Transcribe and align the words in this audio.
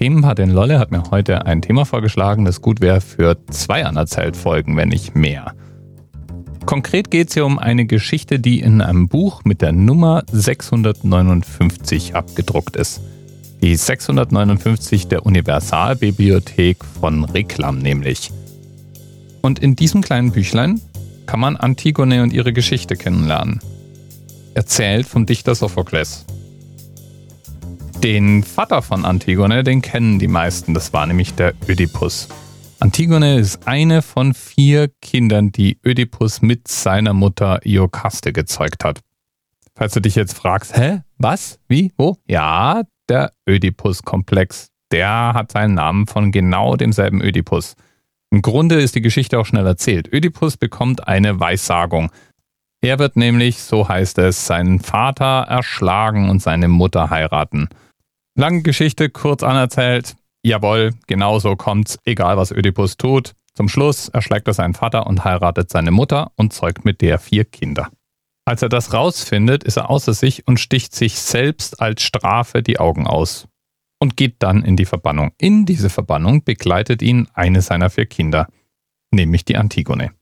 Themenpatin 0.00 0.48
Lolle 0.48 0.78
hat 0.78 0.90
mir 0.92 1.02
heute 1.10 1.44
ein 1.44 1.60
Thema 1.60 1.84
vorgeschlagen, 1.84 2.46
das 2.46 2.62
gut 2.62 2.80
wäre 2.80 3.02
für 3.02 3.36
zwei 3.50 3.84
Anerzählt-Folgen, 3.84 4.74
wenn 4.78 4.88
nicht 4.88 5.14
mehr. 5.14 5.52
Konkret 6.64 7.10
geht 7.10 7.28
es 7.28 7.34
hier 7.34 7.44
um 7.44 7.58
eine 7.58 7.84
Geschichte, 7.84 8.40
die 8.40 8.60
in 8.60 8.80
einem 8.80 9.08
Buch 9.08 9.42
mit 9.44 9.60
der 9.60 9.72
Nummer 9.72 10.22
659 10.32 12.14
abgedruckt 12.14 12.76
ist. 12.76 13.02
Die 13.60 13.76
659 13.76 15.08
der 15.08 15.26
Universalbibliothek 15.26 16.82
von 16.82 17.24
Reklam 17.24 17.78
nämlich. 17.78 18.32
Und 19.42 19.58
in 19.58 19.76
diesem 19.76 20.00
kleinen 20.00 20.32
Büchlein 20.32 20.80
kann 21.26 21.40
man 21.40 21.56
Antigone 21.56 22.22
und 22.22 22.32
ihre 22.32 22.54
Geschichte 22.54 22.96
kennenlernen. 22.96 23.60
Erzählt 24.54 25.06
vom 25.06 25.26
Dichter 25.26 25.54
Sophokles. 25.54 26.24
Den 28.02 28.42
Vater 28.44 28.80
von 28.80 29.04
Antigone, 29.04 29.62
den 29.62 29.82
kennen 29.82 30.18
die 30.18 30.26
meisten, 30.26 30.72
das 30.72 30.94
war 30.94 31.04
nämlich 31.04 31.34
der 31.34 31.52
Ödipus. 31.68 32.28
Antigone 32.78 33.38
ist 33.38 33.68
eine 33.68 34.00
von 34.00 34.32
vier 34.32 34.88
Kindern, 35.02 35.52
die 35.52 35.78
Ödipus 35.84 36.40
mit 36.40 36.66
seiner 36.66 37.12
Mutter 37.12 37.60
Iokaste 37.66 38.32
gezeugt 38.32 38.84
hat. 38.84 39.00
Falls 39.74 39.92
du 39.92 40.00
dich 40.00 40.14
jetzt 40.14 40.32
fragst, 40.32 40.74
hä, 40.78 41.02
was, 41.18 41.58
wie, 41.68 41.92
wo? 41.98 42.16
Ja, 42.26 42.84
der 43.10 43.32
Ödipus-Komplex. 43.46 44.68
Der 44.92 45.34
hat 45.34 45.52
seinen 45.52 45.74
Namen 45.74 46.06
von 46.06 46.32
genau 46.32 46.76
demselben 46.76 47.20
Ödipus. 47.20 47.74
Im 48.30 48.40
Grunde 48.40 48.80
ist 48.80 48.94
die 48.94 49.02
Geschichte 49.02 49.38
auch 49.38 49.46
schnell 49.46 49.66
erzählt. 49.66 50.10
Ödipus 50.10 50.56
bekommt 50.56 51.06
eine 51.06 51.38
Weissagung. 51.38 52.10
Er 52.80 52.98
wird 52.98 53.16
nämlich, 53.16 53.58
so 53.58 53.86
heißt 53.86 54.16
es, 54.18 54.46
seinen 54.46 54.80
Vater 54.80 55.42
erschlagen 55.42 56.30
und 56.30 56.40
seine 56.40 56.68
Mutter 56.68 57.10
heiraten. 57.10 57.68
Lange 58.40 58.62
Geschichte 58.62 59.10
kurz 59.10 59.42
anerzählt. 59.42 60.16
Jawohl, 60.42 60.94
genau 61.06 61.38
so 61.40 61.56
kommt's, 61.56 61.98
egal 62.06 62.38
was 62.38 62.50
Ödipus 62.50 62.96
tut. 62.96 63.34
Zum 63.52 63.68
Schluss 63.68 64.08
erschlägt 64.08 64.48
er 64.48 64.54
seinen 64.54 64.72
Vater 64.72 65.06
und 65.06 65.24
heiratet 65.24 65.68
seine 65.68 65.90
Mutter 65.90 66.32
und 66.36 66.54
zeugt 66.54 66.86
mit 66.86 67.02
der 67.02 67.18
vier 67.18 67.44
Kinder. 67.44 67.90
Als 68.46 68.62
er 68.62 68.70
das 68.70 68.94
rausfindet, 68.94 69.62
ist 69.62 69.76
er 69.76 69.90
außer 69.90 70.14
sich 70.14 70.48
und 70.48 70.58
sticht 70.58 70.94
sich 70.94 71.18
selbst 71.18 71.82
als 71.82 72.00
Strafe 72.02 72.62
die 72.62 72.80
Augen 72.80 73.06
aus 73.06 73.46
und 73.98 74.16
geht 74.16 74.36
dann 74.38 74.64
in 74.64 74.74
die 74.74 74.86
Verbannung. 74.86 75.32
In 75.36 75.66
diese 75.66 75.90
Verbannung 75.90 76.42
begleitet 76.42 77.02
ihn 77.02 77.28
eine 77.34 77.60
seiner 77.60 77.90
vier 77.90 78.06
Kinder, 78.06 78.48
nämlich 79.10 79.44
die 79.44 79.58
Antigone. 79.58 80.12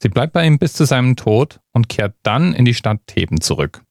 Sie 0.00 0.10
bleibt 0.10 0.32
bei 0.32 0.46
ihm 0.46 0.60
bis 0.60 0.74
zu 0.74 0.84
seinem 0.84 1.16
Tod 1.16 1.58
und 1.72 1.88
kehrt 1.88 2.14
dann 2.22 2.52
in 2.54 2.64
die 2.64 2.74
Stadt 2.74 3.00
Theben 3.08 3.40
zurück. 3.40 3.82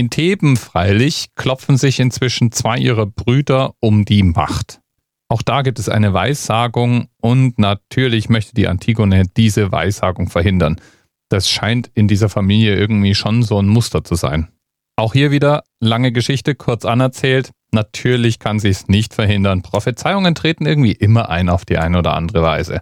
In 0.00 0.08
Theben 0.08 0.56
freilich 0.56 1.26
klopfen 1.34 1.76
sich 1.76 2.00
inzwischen 2.00 2.52
zwei 2.52 2.78
ihrer 2.78 3.04
Brüder 3.04 3.74
um 3.80 4.06
die 4.06 4.22
Macht. 4.22 4.80
Auch 5.28 5.42
da 5.42 5.60
gibt 5.60 5.78
es 5.78 5.90
eine 5.90 6.14
Weissagung 6.14 7.08
und 7.20 7.58
natürlich 7.58 8.30
möchte 8.30 8.54
die 8.54 8.66
Antigone 8.66 9.24
diese 9.36 9.72
Weissagung 9.72 10.30
verhindern. 10.30 10.80
Das 11.28 11.50
scheint 11.50 11.90
in 11.92 12.08
dieser 12.08 12.30
Familie 12.30 12.76
irgendwie 12.76 13.14
schon 13.14 13.42
so 13.42 13.60
ein 13.60 13.68
Muster 13.68 14.02
zu 14.02 14.14
sein. 14.14 14.48
Auch 14.96 15.12
hier 15.12 15.32
wieder 15.32 15.64
lange 15.80 16.12
Geschichte 16.12 16.54
kurz 16.54 16.86
anerzählt. 16.86 17.50
Natürlich 17.70 18.38
kann 18.38 18.58
sie 18.58 18.70
es 18.70 18.88
nicht 18.88 19.12
verhindern. 19.12 19.60
Prophezeiungen 19.60 20.34
treten 20.34 20.64
irgendwie 20.64 20.92
immer 20.92 21.28
ein 21.28 21.50
auf 21.50 21.66
die 21.66 21.76
eine 21.76 21.98
oder 21.98 22.14
andere 22.14 22.42
Weise. 22.42 22.80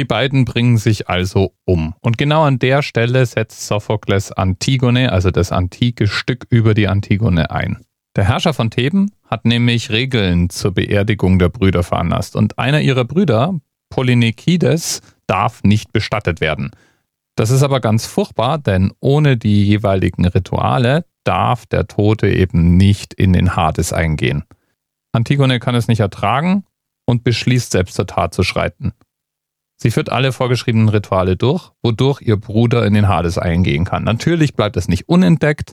Die 0.00 0.06
beiden 0.06 0.46
bringen 0.46 0.78
sich 0.78 1.10
also 1.10 1.52
um. 1.66 1.92
Und 2.00 2.16
genau 2.16 2.44
an 2.44 2.58
der 2.58 2.80
Stelle 2.80 3.26
setzt 3.26 3.66
Sophokles 3.66 4.32
Antigone, 4.32 5.12
also 5.12 5.30
das 5.30 5.52
antike 5.52 6.06
Stück 6.06 6.46
über 6.48 6.72
die 6.72 6.88
Antigone 6.88 7.50
ein. 7.50 7.84
Der 8.16 8.24
Herrscher 8.24 8.54
von 8.54 8.70
Theben 8.70 9.12
hat 9.26 9.44
nämlich 9.44 9.90
Regeln 9.90 10.48
zur 10.48 10.72
Beerdigung 10.72 11.38
der 11.38 11.50
Brüder 11.50 11.82
veranlasst 11.82 12.34
und 12.34 12.58
einer 12.58 12.80
ihrer 12.80 13.04
Brüder, 13.04 13.60
Polynekides, 13.90 15.02
darf 15.26 15.62
nicht 15.64 15.92
bestattet 15.92 16.40
werden. 16.40 16.70
Das 17.36 17.50
ist 17.50 17.62
aber 17.62 17.80
ganz 17.80 18.06
furchtbar, 18.06 18.56
denn 18.56 18.94
ohne 19.00 19.36
die 19.36 19.66
jeweiligen 19.66 20.24
Rituale 20.24 21.04
darf 21.24 21.66
der 21.66 21.88
Tote 21.88 22.30
eben 22.30 22.78
nicht 22.78 23.12
in 23.12 23.34
den 23.34 23.54
Hades 23.54 23.92
eingehen. 23.92 24.44
Antigone 25.12 25.60
kann 25.60 25.74
es 25.74 25.88
nicht 25.88 26.00
ertragen 26.00 26.64
und 27.04 27.22
beschließt 27.22 27.72
selbst 27.72 27.96
zur 27.96 28.06
Tat 28.06 28.32
zu 28.32 28.44
schreiten. 28.44 28.94
Sie 29.82 29.90
führt 29.90 30.12
alle 30.12 30.32
vorgeschriebenen 30.32 30.90
Rituale 30.90 31.36
durch, 31.36 31.70
wodurch 31.82 32.20
ihr 32.20 32.36
Bruder 32.36 32.84
in 32.84 32.92
den 32.92 33.08
Hades 33.08 33.38
eingehen 33.38 33.86
kann. 33.86 34.04
Natürlich 34.04 34.54
bleibt 34.54 34.76
es 34.76 34.88
nicht 34.88 35.08
unentdeckt 35.08 35.72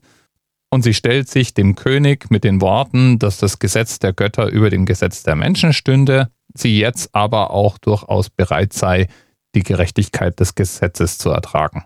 und 0.69 0.84
sie 0.84 0.94
stellt 0.94 1.28
sich 1.28 1.53
dem 1.53 1.75
König 1.75 2.31
mit 2.31 2.46
den 2.46 2.62
Worten, 2.62 3.19
dass 3.19 3.38
das 3.38 3.59
Gesetz 3.59 4.00
der 4.00 4.13
Götter 4.13 4.47
über 4.47 4.69
dem 4.69 4.85
Gesetz 4.85 5.23
der 5.23 5.35
Menschen 5.35 5.73
stünde, 5.73 6.29
sie 6.53 6.79
jetzt 6.79 7.13
aber 7.13 7.51
auch 7.51 7.78
durchaus 7.78 8.29
bereit 8.29 8.72
sei, 8.72 9.07
die 9.56 9.63
Gerechtigkeit 9.63 10.40
des 10.40 10.56
Gesetzes 10.56 11.17
zu 11.17 11.29
ertragen. 11.29 11.84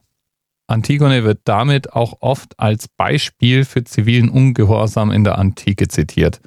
Antigone 0.68 1.24
wird 1.24 1.40
damit 1.46 1.94
auch 1.94 2.18
oft 2.22 2.60
als 2.60 2.88
Beispiel 2.88 3.66
für 3.66 3.84
zivilen 3.84 4.30
Ungehorsam 4.30 5.12
in 5.12 5.24
der 5.24 5.40
Antike 5.40 5.88
zitiert. 5.88 6.40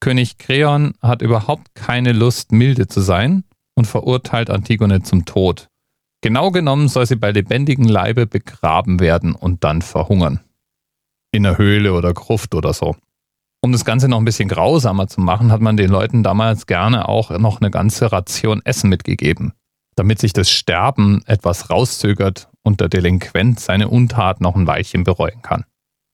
König 0.00 0.38
Kreon 0.38 0.94
hat 1.02 1.20
überhaupt 1.20 1.74
keine 1.74 2.12
Lust, 2.12 2.52
milde 2.52 2.88
zu 2.88 3.00
sein 3.00 3.44
und 3.74 3.86
verurteilt 3.86 4.50
Antigone 4.50 5.02
zum 5.02 5.24
Tod. 5.24 5.68
Genau 6.20 6.50
genommen 6.50 6.88
soll 6.88 7.06
sie 7.06 7.16
bei 7.16 7.32
lebendigem 7.32 7.86
Leibe 7.86 8.26
begraben 8.26 9.00
werden 9.00 9.34
und 9.34 9.64
dann 9.64 9.82
verhungern. 9.82 10.40
In 11.32 11.42
der 11.42 11.58
Höhle 11.58 11.92
oder 11.92 12.14
Gruft 12.14 12.54
oder 12.54 12.72
so. 12.72 12.96
Um 13.60 13.72
das 13.72 13.84
Ganze 13.84 14.08
noch 14.08 14.18
ein 14.18 14.24
bisschen 14.24 14.48
grausamer 14.48 15.06
zu 15.08 15.20
machen, 15.20 15.50
hat 15.50 15.60
man 15.60 15.76
den 15.76 15.90
Leuten 15.90 16.22
damals 16.22 16.66
gerne 16.66 17.08
auch 17.08 17.30
noch 17.30 17.60
eine 17.60 17.70
ganze 17.70 18.12
Ration 18.12 18.62
Essen 18.64 18.90
mitgegeben 18.90 19.54
damit 19.96 20.18
sich 20.20 20.32
das 20.32 20.50
Sterben 20.50 21.22
etwas 21.26 21.70
rauszögert 21.70 22.48
und 22.62 22.80
der 22.80 22.88
Delinquent 22.88 23.60
seine 23.60 23.88
Untat 23.88 24.40
noch 24.40 24.56
ein 24.56 24.66
Weilchen 24.66 25.04
bereuen 25.04 25.42
kann. 25.42 25.64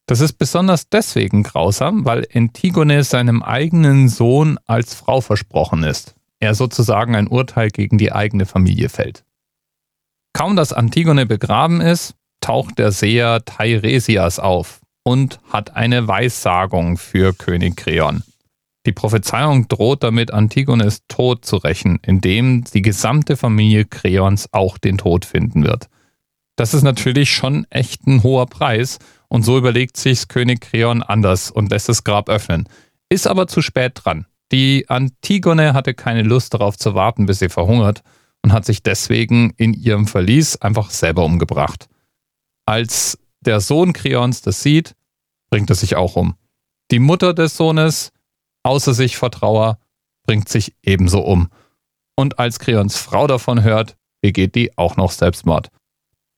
Das 0.07 0.21
ist 0.21 0.35
besonders 0.35 0.89
deswegen 0.89 1.45
grausam, 1.45 2.05
weil 2.05 2.27
Antigone 2.35 3.05
seinem 3.05 3.43
eigenen 3.43 4.09
Sohn 4.09 4.59
als 4.67 4.95
Frau 4.95 5.21
versprochen 5.21 5.85
ist. 5.85 6.17
Er 6.41 6.55
sozusagen 6.55 7.15
ein 7.15 7.29
Urteil 7.29 7.71
gegen 7.71 7.99
die 7.99 8.13
eigene 8.13 8.47
Familie 8.47 8.89
fällt. 8.89 9.25
Kaum 10.33 10.57
dass 10.57 10.73
Antigone 10.73 11.27
begraben 11.27 11.81
ist, 11.81 12.15
taucht 12.41 12.79
der 12.79 12.93
Seher 12.93 13.45
Teiresias 13.45 14.39
auf 14.39 14.81
und 15.03 15.41
hat 15.51 15.77
eine 15.77 16.09
Weissagung 16.09 16.97
für 16.97 17.35
König 17.35 17.77
Kreon. 17.77 18.23
Die 18.87 18.93
Prophezeiung 18.93 19.69
droht 19.69 20.03
damit, 20.03 20.33
Antigones 20.33 21.03
Tod 21.07 21.45
zu 21.45 21.57
rächen, 21.57 21.99
indem 22.03 22.65
die 22.65 22.81
gesamte 22.81 23.37
Familie 23.37 23.85
Kreons 23.85 24.49
auch 24.53 24.79
den 24.79 24.97
Tod 24.97 25.27
finden 25.27 25.65
wird. 25.65 25.89
Das 26.57 26.73
ist 26.73 26.83
natürlich 26.83 27.31
schon 27.31 27.67
echt 27.69 28.07
ein 28.07 28.23
hoher 28.23 28.47
Preis 28.47 28.99
und 29.29 29.43
so 29.43 29.59
überlegt 29.59 29.97
sich 29.97 30.29
König 30.29 30.63
Kreon 30.63 31.03
anders 31.03 31.51
und 31.51 31.71
lässt 31.71 31.91
das 31.91 32.05
Grab 32.05 32.31
öffnen. 32.31 32.69
Ist 33.11 33.27
aber 33.27 33.47
zu 33.47 33.61
spät 33.61 33.93
dran. 33.95 34.27
Die 34.53 34.89
Antigone 34.89 35.75
hatte 35.75 35.95
keine 35.95 36.23
Lust 36.23 36.55
darauf 36.55 36.77
zu 36.77 36.95
warten, 36.95 37.27
bis 37.27 37.39
sie 37.39 37.49
verhungert 37.49 38.03
und 38.43 38.53
hat 38.53 38.65
sich 38.65 38.83
deswegen 38.83 39.53
in 39.57 39.75
ihrem 39.75 40.07
Verlies 40.07 40.57
einfach 40.57 40.91
selber 40.91 41.25
umgebracht. 41.25 41.89
Als 42.67 43.19
der 43.41 43.61
Sohn 43.61 43.93
Kreons 43.93 44.43
das 44.43 44.63
sieht, 44.63 44.95
bringt 45.51 45.71
er 45.71 45.77
sich 45.77 45.97
auch 45.97 46.17
um. 46.17 46.35
Die 46.91 46.99
Mutter 46.99 47.35
des 47.35 47.57
Sohnes 47.57 48.13
außer 48.63 48.95
sich 48.95 49.17
vor 49.17 49.31
Trauer, 49.31 49.79
bringt 50.27 50.49
sich 50.49 50.75
ebenso 50.83 51.21
um. 51.21 51.49
Und 52.17 52.39
als 52.39 52.59
Kreons 52.59 52.97
Frau 52.97 53.27
davon 53.27 53.63
hört, 53.63 53.97
begeht 54.21 54.55
die 54.55 54.77
auch 54.77 54.97
noch 54.97 55.13
Selbstmord. 55.13 55.71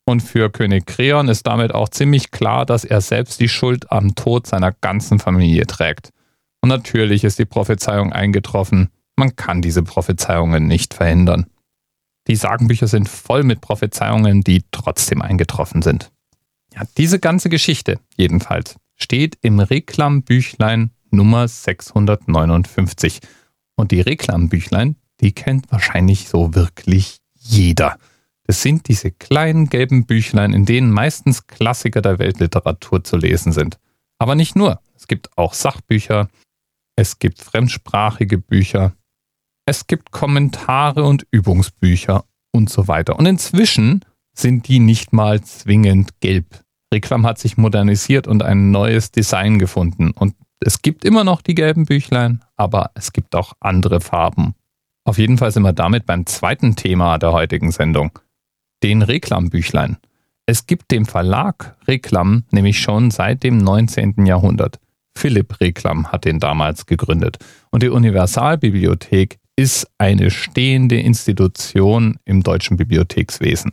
Und 0.04 0.20
für 0.20 0.50
König 0.50 0.86
Kreon 0.86 1.28
ist 1.28 1.46
damit 1.46 1.74
auch 1.74 1.88
ziemlich 1.88 2.30
klar, 2.30 2.66
dass 2.66 2.84
er 2.84 3.00
selbst 3.00 3.40
die 3.40 3.48
Schuld 3.48 3.90
am 3.90 4.14
Tod 4.14 4.46
seiner 4.46 4.72
ganzen 4.72 5.18
Familie 5.18 5.66
trägt. 5.66 6.10
Und 6.62 6.68
natürlich 6.68 7.24
ist 7.24 7.38
die 7.38 7.44
Prophezeiung 7.44 8.12
eingetroffen. 8.12 8.88
Man 9.16 9.36
kann 9.36 9.62
diese 9.62 9.82
Prophezeiungen 9.82 10.66
nicht 10.66 10.94
verhindern. 10.94 11.46
Die 12.28 12.36
Sagenbücher 12.36 12.86
sind 12.86 13.08
voll 13.08 13.42
mit 13.42 13.60
Prophezeiungen, 13.60 14.42
die 14.42 14.64
trotzdem 14.70 15.20
eingetroffen 15.22 15.82
sind. 15.82 16.12
Ja, 16.74 16.82
diese 16.96 17.18
ganze 17.18 17.48
Geschichte 17.48 17.98
jedenfalls 18.16 18.76
steht 18.96 19.36
im 19.42 19.58
Reklambüchlein 19.58 20.92
Nummer 21.10 21.46
659. 21.48 23.20
Und 23.74 23.90
die 23.90 24.00
Reklambüchlein, 24.00 24.96
die 25.20 25.32
kennt 25.32 25.70
wahrscheinlich 25.70 26.28
so 26.28 26.54
wirklich 26.54 27.18
jeder. 27.34 27.98
Das 28.44 28.62
sind 28.62 28.88
diese 28.88 29.10
kleinen 29.10 29.68
gelben 29.68 30.06
Büchlein, 30.06 30.52
in 30.52 30.64
denen 30.64 30.90
meistens 30.90 31.46
Klassiker 31.46 32.02
der 32.02 32.18
Weltliteratur 32.18 33.04
zu 33.04 33.16
lesen 33.16 33.52
sind. 33.52 33.78
Aber 34.18 34.34
nicht 34.34 34.56
nur. 34.56 34.80
Es 34.96 35.08
gibt 35.08 35.36
auch 35.36 35.54
Sachbücher, 35.54 36.28
es 36.96 37.18
gibt 37.18 37.40
fremdsprachige 37.40 38.38
Bücher, 38.38 38.94
es 39.66 39.86
gibt 39.86 40.10
Kommentare 40.10 41.04
und 41.04 41.26
Übungsbücher 41.30 42.24
und 42.52 42.68
so 42.68 42.88
weiter. 42.88 43.18
Und 43.18 43.26
inzwischen 43.26 44.04
sind 44.34 44.68
die 44.68 44.80
nicht 44.80 45.12
mal 45.12 45.40
zwingend 45.42 46.20
gelb. 46.20 46.64
Reklam 46.92 47.24
hat 47.26 47.38
sich 47.38 47.56
modernisiert 47.56 48.26
und 48.26 48.42
ein 48.42 48.70
neues 48.70 49.10
Design 49.10 49.58
gefunden. 49.58 50.10
Und 50.10 50.34
Es 50.64 50.80
gibt 50.80 51.04
immer 51.04 51.24
noch 51.24 51.42
die 51.42 51.54
gelben 51.54 51.86
Büchlein, 51.86 52.44
aber 52.56 52.92
es 52.94 53.12
gibt 53.12 53.34
auch 53.34 53.54
andere 53.58 54.00
Farben. 54.00 54.54
Auf 55.04 55.18
jeden 55.18 55.36
Fall 55.36 55.50
sind 55.50 55.64
wir 55.64 55.72
damit 55.72 56.06
beim 56.06 56.24
zweiten 56.26 56.76
Thema 56.76 57.18
der 57.18 57.32
heutigen 57.32 57.72
Sendung, 57.72 58.18
den 58.84 59.02
Reklambüchlein. 59.02 59.96
Es 60.46 60.66
gibt 60.66 60.92
dem 60.92 61.04
Verlag 61.04 61.76
Reklam 61.88 62.44
nämlich 62.50 62.80
schon 62.80 63.10
seit 63.10 63.42
dem 63.42 63.58
19. 63.58 64.26
Jahrhundert. 64.26 64.78
Philipp 65.16 65.60
Reklam 65.60 66.10
hat 66.10 66.24
den 66.24 66.40
damals 66.40 66.86
gegründet. 66.86 67.38
Und 67.70 67.82
die 67.82 67.88
Universalbibliothek 67.88 69.38
ist 69.56 69.86
eine 69.98 70.30
stehende 70.30 70.98
Institution 70.98 72.18
im 72.24 72.42
deutschen 72.42 72.76
Bibliothekswesen. 72.76 73.72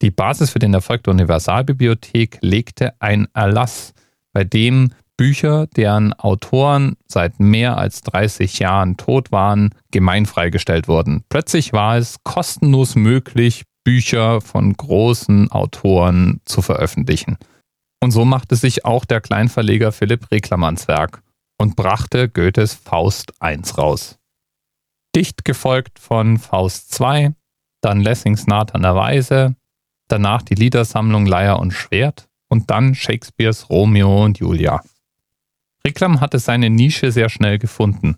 Die 0.00 0.10
Basis 0.10 0.50
für 0.50 0.58
den 0.58 0.74
Erfolg 0.74 1.04
der 1.04 1.12
Universalbibliothek 1.12 2.38
legte 2.40 2.92
ein 2.98 3.28
Erlass, 3.34 3.94
bei 4.32 4.44
dem 4.44 4.92
Bücher, 5.16 5.66
deren 5.76 6.12
Autoren 6.14 6.96
seit 7.06 7.38
mehr 7.38 7.76
als 7.76 8.00
30 8.00 8.58
Jahren 8.58 8.96
tot 8.96 9.30
waren, 9.30 9.70
gemeinfrei 9.90 10.50
gestellt 10.50 10.88
wurden. 10.88 11.22
Plötzlich 11.28 11.72
war 11.72 11.96
es 11.96 12.16
kostenlos 12.24 12.96
möglich, 12.96 13.62
Bücher 13.84 14.40
von 14.40 14.72
großen 14.72 15.50
Autoren 15.50 16.40
zu 16.44 16.62
veröffentlichen. 16.62 17.36
Und 18.02 18.10
so 18.10 18.24
machte 18.24 18.56
sich 18.56 18.84
auch 18.84 19.04
der 19.04 19.20
Kleinverleger 19.20 19.92
Philipp 19.92 20.32
Reklam 20.32 20.64
ans 20.64 20.88
Werk 20.88 21.22
und 21.56 21.76
brachte 21.76 22.28
Goethes 22.28 22.74
Faust 22.74 23.32
I 23.40 23.56
raus. 23.78 24.18
Dicht 25.14 25.44
gefolgt 25.44 26.00
von 26.00 26.38
Faust 26.38 27.00
II, 27.00 27.30
dann 27.80 28.00
Lessings 28.00 28.48
Nathan 28.48 28.82
der 28.82 28.96
Weise, 28.96 29.54
danach 30.08 30.42
die 30.42 30.56
Liedersammlung 30.56 31.26
Leier 31.26 31.60
und 31.60 31.70
Schwert 31.70 32.28
und 32.48 32.70
dann 32.70 32.96
Shakespeares 32.96 33.70
Romeo 33.70 34.24
und 34.24 34.40
Julia. 34.40 34.82
Reklam 35.86 36.20
hatte 36.20 36.40
seine 36.40 36.70
Nische 36.70 37.12
sehr 37.12 37.28
schnell 37.28 37.60
gefunden. 37.60 38.16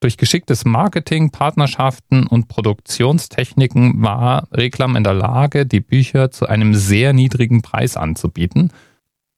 Durch 0.00 0.18
geschicktes 0.18 0.66
Marketing, 0.66 1.30
Partnerschaften 1.30 2.26
und 2.26 2.48
Produktionstechniken 2.48 4.02
war 4.02 4.48
Reklam 4.52 4.96
in 4.96 5.02
der 5.02 5.14
Lage, 5.14 5.64
die 5.64 5.80
Bücher 5.80 6.30
zu 6.30 6.46
einem 6.46 6.74
sehr 6.74 7.14
niedrigen 7.14 7.62
Preis 7.62 7.96
anzubieten 7.96 8.70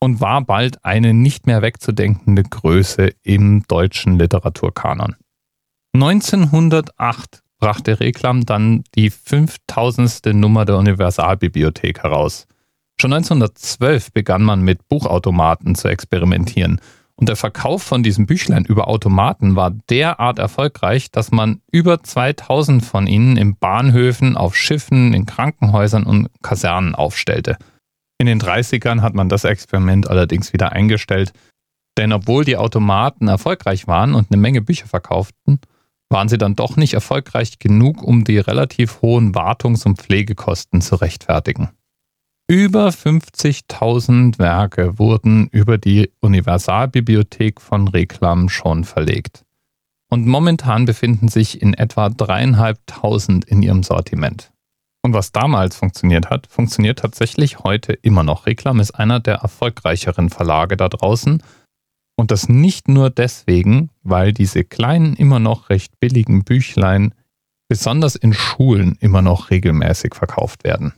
und 0.00 0.20
war 0.20 0.42
bald 0.42 0.84
eine 0.84 1.14
nicht 1.14 1.46
mehr 1.46 1.62
wegzudenkende 1.62 2.42
Größe 2.42 3.12
im 3.22 3.62
deutschen 3.68 4.18
Literaturkanon. 4.18 5.16
1908 5.94 7.42
brachte 7.58 8.00
Reklam 8.00 8.46
dann 8.46 8.82
die 8.94 9.10
5000. 9.10 10.34
Nummer 10.34 10.64
der 10.64 10.78
Universalbibliothek 10.78 12.02
heraus. 12.02 12.46
Schon 13.00 13.12
1912 13.12 14.12
begann 14.12 14.42
man 14.42 14.62
mit 14.62 14.88
Buchautomaten 14.88 15.74
zu 15.74 15.88
experimentieren 15.88 16.80
und 17.20 17.28
der 17.28 17.36
Verkauf 17.36 17.82
von 17.82 18.02
diesen 18.02 18.24
Büchlein 18.24 18.64
über 18.64 18.88
Automaten 18.88 19.54
war 19.54 19.70
derart 19.70 20.38
erfolgreich, 20.38 21.10
dass 21.10 21.30
man 21.30 21.60
über 21.70 22.02
2000 22.02 22.82
von 22.82 23.06
ihnen 23.06 23.36
in 23.36 23.56
Bahnhöfen, 23.56 24.38
auf 24.38 24.56
Schiffen, 24.56 25.12
in 25.12 25.26
Krankenhäusern 25.26 26.04
und 26.04 26.30
Kasernen 26.40 26.94
aufstellte. 26.94 27.58
In 28.20 28.26
den 28.26 28.38
30ern 28.38 29.00
hat 29.00 29.14
man 29.14 29.30
das 29.30 29.44
Experiment 29.44 30.10
allerdings 30.10 30.52
wieder 30.52 30.72
eingestellt, 30.72 31.32
denn 31.96 32.12
obwohl 32.12 32.44
die 32.44 32.58
Automaten 32.58 33.28
erfolgreich 33.28 33.86
waren 33.86 34.14
und 34.14 34.30
eine 34.30 34.38
Menge 34.38 34.60
Bücher 34.60 34.86
verkauften, 34.86 35.58
waren 36.10 36.28
sie 36.28 36.36
dann 36.36 36.54
doch 36.54 36.76
nicht 36.76 36.92
erfolgreich 36.92 37.58
genug, 37.58 38.02
um 38.02 38.24
die 38.24 38.36
relativ 38.36 39.00
hohen 39.00 39.34
Wartungs- 39.34 39.86
und 39.86 40.02
Pflegekosten 40.02 40.82
zu 40.82 40.96
rechtfertigen. 40.96 41.70
Über 42.46 42.88
50.000 42.88 44.38
Werke 44.38 44.98
wurden 44.98 45.46
über 45.46 45.78
die 45.78 46.12
Universalbibliothek 46.20 47.58
von 47.58 47.88
Reklam 47.88 48.50
schon 48.50 48.84
verlegt. 48.84 49.46
Und 50.10 50.26
momentan 50.26 50.84
befinden 50.84 51.28
sich 51.28 51.62
in 51.62 51.72
etwa 51.72 52.10
dreieinhalbtausend 52.10 53.46
in 53.46 53.62
ihrem 53.62 53.82
Sortiment. 53.82 54.52
Und 55.02 55.14
was 55.14 55.32
damals 55.32 55.76
funktioniert 55.76 56.28
hat, 56.30 56.46
funktioniert 56.46 56.98
tatsächlich 56.98 57.60
heute 57.60 57.92
immer 57.94 58.22
noch. 58.22 58.46
Reklam 58.46 58.80
ist 58.80 58.92
einer 58.92 59.20
der 59.20 59.36
erfolgreicheren 59.36 60.28
Verlage 60.28 60.76
da 60.76 60.88
draußen. 60.88 61.42
Und 62.16 62.30
das 62.30 62.48
nicht 62.48 62.88
nur 62.88 63.08
deswegen, 63.08 63.90
weil 64.02 64.32
diese 64.32 64.62
kleinen, 64.62 65.16
immer 65.16 65.38
noch 65.38 65.70
recht 65.70 65.98
billigen 66.00 66.44
Büchlein 66.44 67.14
besonders 67.68 68.16
in 68.16 68.34
Schulen 68.34 68.98
immer 69.00 69.22
noch 69.22 69.50
regelmäßig 69.50 70.14
verkauft 70.14 70.64
werden. 70.64 70.92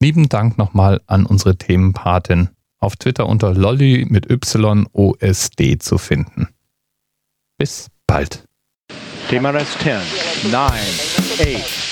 Lieben 0.00 0.28
Dank 0.28 0.58
nochmal 0.58 1.00
an 1.06 1.26
unsere 1.26 1.56
Themenpatin 1.56 2.50
auf 2.78 2.96
Twitter 2.96 3.26
unter 3.26 3.54
lolly 3.54 4.06
mit 4.08 4.28
YOSD 4.30 5.78
zu 5.78 5.98
finden. 5.98 6.48
Bis 7.58 7.88
bald. 8.06 8.44
Thema 9.30 9.50
Rest 9.50 9.78
10, 9.80 10.00
9, 10.50 10.72
8. 11.40 11.91